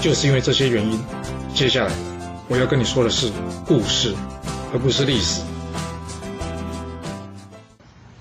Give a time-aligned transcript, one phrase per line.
[0.00, 0.98] 就是因为这些原因，
[1.54, 1.92] 接下来
[2.48, 3.32] 我要跟你说的是
[3.66, 4.14] 故事，
[4.72, 5.42] 而不是历史。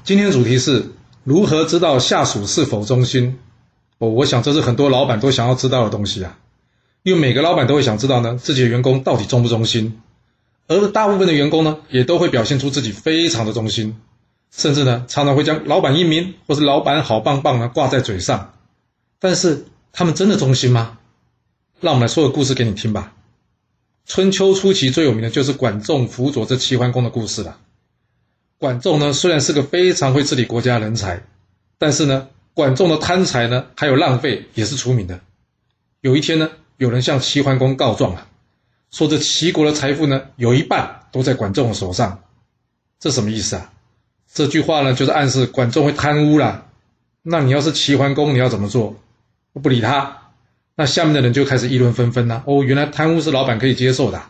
[0.03, 0.91] 今天的主题是
[1.23, 3.37] 如何知道下属是否忠心。
[3.99, 6.37] 哦，我想这是很多老板都想要知道的东西啊，
[7.03, 10.01] 因为每个老板都会想知道呢，自己的员工到底忠不忠心，
[10.67, 13.99] 而大部分的员工呢，也都会表现出自己非常的忠心，
[14.51, 18.53] 甚至呢，常常会将老板英明或是老板好棒棒呢挂在嘴上。
[19.19, 20.97] 但是他们真的忠心吗？
[21.79, 23.13] 让我们来说个故事给你听吧。
[24.05, 27.59] 春秋初期最有名的就是管仲辅佐这齐桓公的故事了。
[28.57, 31.21] 管仲呢，虽然是个非常会治理国家人才，
[31.77, 35.19] 但是呢，管仲的贪财呢，还有浪费也是出名的。
[36.01, 38.27] 有一天呢，有人向齐桓公告状啊，
[38.89, 42.23] 说这齐国的财富呢，有一半都在管仲的手上。
[42.99, 43.71] 这什么意思啊？
[44.33, 46.65] 这句话呢，就是暗示管仲会贪污啦。
[47.21, 48.95] 那你要是齐桓公，你要怎么做？
[49.53, 50.26] 不理他。
[50.79, 52.43] 那下面的人就开始议论纷纷了。
[52.45, 54.21] 哦，原来贪污是老板可以接受的，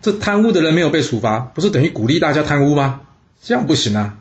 [0.00, 3.00] 这贪污的人没有被处罚，不是等于鼓励大家贪污吗？
[3.42, 4.16] 这样不行啊！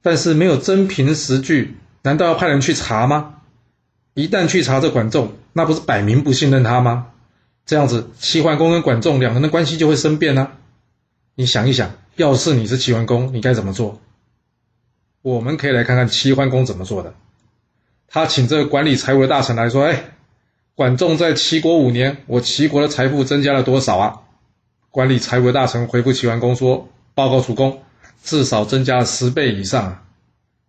[0.00, 3.34] 但是没有真凭实据，难道要派人去查吗？
[4.14, 7.08] 一旦去查这管仲，那不是摆明不信任他吗？
[7.66, 10.52] 这样子，齐桓公跟管仲两人的关系就会生变呢。
[11.34, 14.00] 你想一想，要是你是齐桓公，你该怎么做？
[15.20, 17.12] 我们可以来看看齐桓公怎么做的。
[18.08, 20.04] 他请这个管理财务的大臣来说：“哎。”
[20.76, 24.20] 管仲在齐国五年，我齐国的财富增加了多少啊？
[24.90, 27.80] 管理财务的大臣回复齐桓公说：“报告主公，
[28.22, 30.02] 至少增加了十倍以上啊。”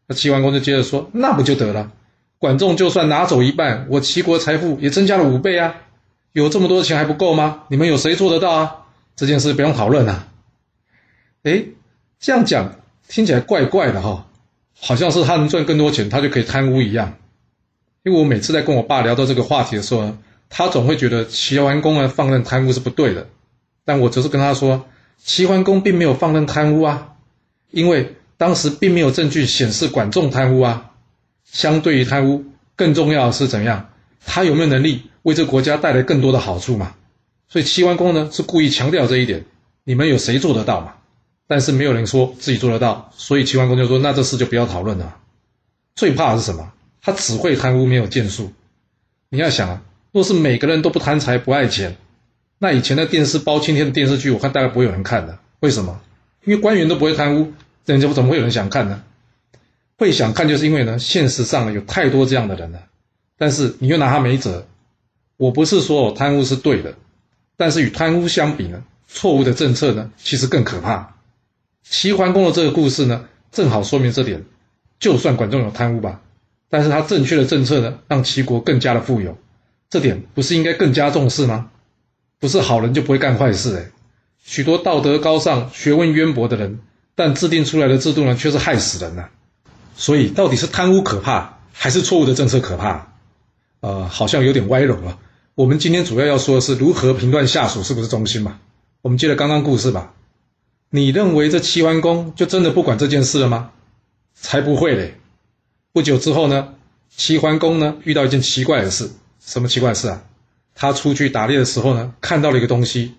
[0.08, 1.92] 那齐桓公就接着说：“那不就得了？
[2.38, 5.76] 管仲就算拿走一半，我齐国财富也增加了五倍啊！
[6.32, 7.64] 有这么多钱还不够吗？
[7.68, 8.76] 你们有谁做得到啊？
[9.18, 10.30] 这件事不用讨论啊。
[11.44, 11.66] 哎，
[12.18, 12.76] 这样讲
[13.10, 14.26] 听起来怪怪的哈，
[14.80, 17.18] 好像是他能赚更多钱，他就可以贪污一样。
[18.04, 20.18] 因为我每次在跟我爸聊到这个话题的时候呢，
[20.50, 23.28] 他总会觉得齐桓公呢放任贪污是不对的，
[23.86, 24.86] 但我则是跟他说，
[25.18, 27.16] 齐桓公并没有放任贪污啊，
[27.72, 30.92] 因为当时并没有证据显示管仲贪污啊。
[31.50, 32.44] 相对于贪污，
[32.76, 33.90] 更重要的是怎样，
[34.26, 36.94] 他有没有能力为这个国家带来更多的好处嘛？
[37.48, 39.46] 所以齐桓公呢是故意强调这一点，
[39.86, 40.96] 你们有谁做得到嘛？
[41.48, 45.16] 但是没有人说自己做得到，所以齐桓公就说，那这事就不要讨论了。
[45.96, 46.74] 最怕的是什么？
[47.08, 48.52] 他只会贪污，没有建树。
[49.30, 49.82] 你要想啊，
[50.12, 51.96] 若是每个人都不贪财、不爱钱，
[52.60, 55.40] 那以前的电视包青天的电视剧，我看大概不会有人看的。
[55.62, 56.02] 为什么？
[56.44, 57.54] 因为官员都不会贪污，
[57.86, 59.04] 人家怎么会有人想看呢？
[59.98, 62.84] 会想看，就是因为呢，现实上有太多这样的人了。
[63.38, 64.68] 但是你又拿他没辙。
[65.38, 66.96] 我不是说贪污是对的，
[67.56, 71.16] 但是与贪污相比呢，错误的政策呢，其实更可怕。
[71.84, 74.44] 齐桓公的这个故事呢，正好说明这点。
[75.00, 76.20] 就算管仲有贪污吧。
[76.70, 79.38] 但是他正确的政策呢，让齐国更加的富有，
[79.90, 81.70] 这点不是应该更加重视吗？
[82.40, 83.92] 不是好人就不会干坏事哎，
[84.44, 86.80] 许多道德高尚、学问渊博的人，
[87.16, 89.30] 但制定出来的制度呢，却是害死人呐。
[89.96, 93.14] 所以到底是贪污可怕，还是错误的政策可怕？
[93.80, 95.18] 呃，好像有点歪楼了。
[95.56, 98.60] 我们今天主要要说的是如何评断下属是不是忠心嘛。
[99.02, 100.14] 我们接着刚刚故事吧。
[100.90, 103.72] 你认为这齐桓公就真的不管这件事了吗？
[104.36, 105.16] 才不会嘞。
[105.98, 106.76] 不久之后呢，
[107.10, 109.10] 齐桓公呢遇到一件奇怪的事，
[109.44, 110.22] 什么奇怪事啊？
[110.76, 113.16] 他出去打猎的时候呢，看到了一个东西，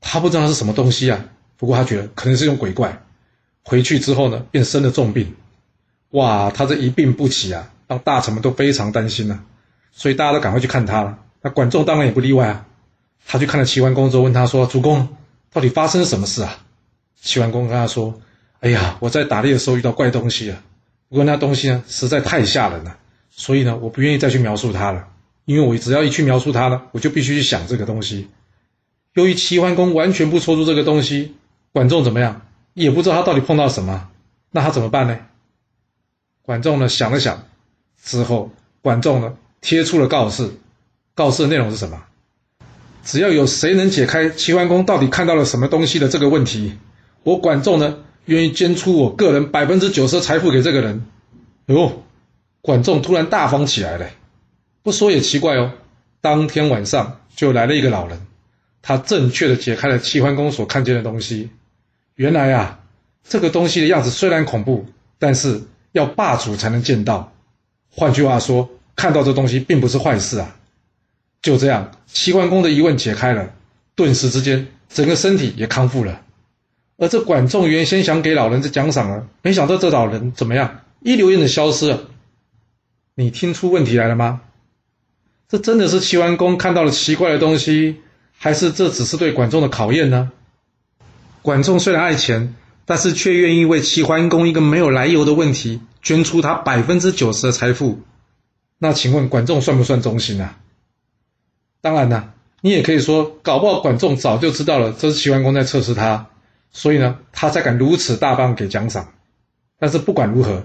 [0.00, 1.24] 他不知道是什么东西啊。
[1.56, 3.02] 不过他觉得可能是种鬼怪。
[3.64, 5.34] 回去之后呢，便生了重病。
[6.10, 9.40] 哇，他这一病不起啊，让大臣们都非常担心呐。
[9.90, 11.18] 所以大家都赶快去看他了。
[11.40, 12.64] 那管仲当然也不例外啊。
[13.26, 15.08] 他去看了齐桓公之后，问他说：“主公，
[15.52, 16.56] 到底发生了什么事啊？”
[17.20, 18.14] 齐桓公跟他说
[18.62, 20.62] ：“哎呀，我在打猎的时候遇到怪东西了。”
[21.12, 22.96] 不过那东西呢，实在太吓人了，
[23.28, 25.08] 所以呢，我不愿意再去描述它了。
[25.44, 28.28] 因为我只要一去描述它呢，我就必须去想这个东西。
[29.12, 31.34] 由于齐桓公完全不说出这个东西，
[31.70, 32.40] 管仲怎么样，
[32.72, 34.08] 也不知道他到底碰到什么，
[34.52, 35.18] 那他怎么办呢？
[36.40, 37.44] 管仲呢想了想
[38.02, 38.50] 之后，
[38.80, 40.50] 管仲呢贴出了告示，
[41.14, 42.02] 告示的内容是什么？
[43.04, 46.78] 只要有谁能解开齐桓公到底看到了什么东西的这个问题，
[47.22, 47.98] 我管仲呢。
[48.26, 51.04] 愿意捐出我个人百分之九十的财富给这个人，
[51.66, 52.02] 哟，
[52.60, 54.06] 管仲突然大方起来了。
[54.82, 55.72] 不说也奇怪哦。
[56.20, 58.20] 当天晚上，就来了一个老人，
[58.80, 61.50] 他正确的解开了齐桓公所看见的东西。
[62.14, 62.78] 原来啊，
[63.24, 64.86] 这个东西的样子虽然恐怖，
[65.18, 67.32] 但是要霸主才能见到。
[67.90, 70.56] 换句话说，看到这东西并不是坏事啊。
[71.42, 73.52] 就这样，齐桓公的疑问解开了，
[73.96, 76.22] 顿时之间，整个身体也康复了。
[77.02, 82.04] 而这管仲原先想给老人这奖赏了，没想到这老人怎么样，一溜烟的消失了。
[83.16, 84.42] 你听出问题来了吗？
[85.48, 87.96] 这真的是齐桓公看到了奇怪的东西，
[88.38, 90.30] 还是这只是对管仲的考验呢？
[91.42, 92.54] 管仲虽然爱钱，
[92.84, 97.98] 但是却愿意为齐桓公一个没有来由的问题捐出他百分之九十的财富。
[98.78, 100.56] 那请问管仲算不算忠心啊？
[101.80, 106.28] 当然啦，你也可以说，搞不好管仲早就知道了这是齐桓公在测试他，
[106.72, 109.12] 所以呢，他才敢如此大方给奖赏。
[109.78, 110.64] 但是不管如何，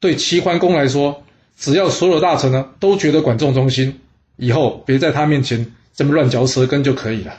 [0.00, 1.22] 对齐桓公来说，
[1.56, 4.00] 只要所有大臣呢都觉得管仲忠心，
[4.36, 7.34] 以后别在他面前这么乱嚼舌根就可以了。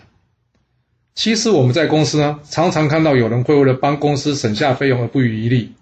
[1.16, 5.74] 其实我们在公司呢，常常看到有人会为了帮公司省下费用而不遗余力，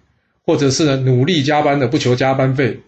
[0.45, 2.81] 或者是呢努力加班的不求加班费，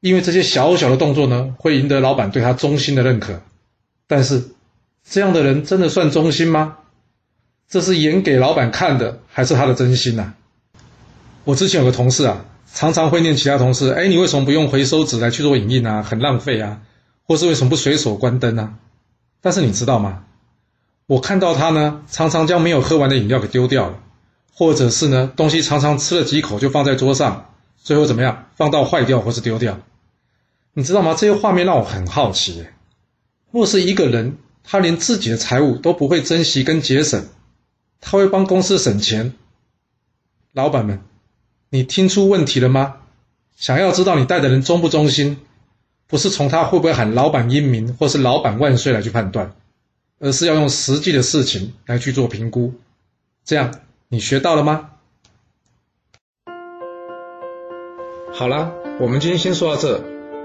[0.00, 3.42] 因为这些小小的动作呢，会赢得老板对他忠心的认可。
[4.06, 4.44] 但是，
[5.08, 6.78] 这样的人真的算忠心吗？
[7.68, 10.34] 这是演给老板看的，还是他的真心呐？
[11.44, 16.02] 我之前有个同事啊，常常会念其他同事：“哎，你为什么不用回收纸来去做影印啊？
[16.02, 16.80] 很浪费啊！”
[17.26, 18.74] 或是为什么不随手关灯啊？
[19.40, 20.24] 但是你知道吗？
[21.06, 23.98] 我看到他呢，常常将没有喝完的饮料给丢掉了，
[24.52, 28.46] 或者是呢，东西常常吃了几口就放在桌上，最后怎么样？
[28.56, 29.78] 放到坏掉或是丢掉。
[30.72, 31.16] 你知道吗？
[31.18, 32.64] 这些画面让我很好奇。
[33.50, 37.24] 若是一个人，他连自己的财物都不会珍惜跟节省，
[38.00, 39.34] 他会帮公司省钱。
[40.52, 41.00] 老板们，
[41.70, 42.96] 你听出问题了吗？
[43.56, 45.38] 想要知道你带的人忠不忠心，
[46.06, 49.54] 不是从他会不会喊“老板英明”或是“老板万岁”来去判断，
[50.18, 52.74] 而是要用实际的事情来去做评估。
[53.44, 53.74] 这样，
[54.08, 54.90] 你学到了吗？
[58.32, 60.04] 好啦，我们今天先说到这。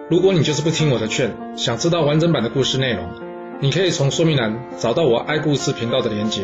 [0.09, 3.09] 如果你就是不听我的劝，想知道完整版的故事内容，
[3.62, 6.44] 你可以从说明栏找到我爱故事频道的连结。